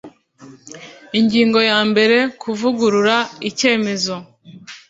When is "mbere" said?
1.89-2.17